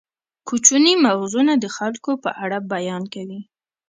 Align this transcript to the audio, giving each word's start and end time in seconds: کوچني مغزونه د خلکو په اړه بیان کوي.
کوچني 0.47 0.93
مغزونه 1.05 1.53
د 1.59 1.65
خلکو 1.77 2.11
په 2.23 2.29
اړه 2.43 2.57
بیان 2.73 3.03
کوي. 3.13 3.41